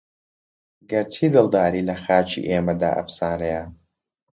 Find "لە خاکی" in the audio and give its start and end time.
1.89-2.45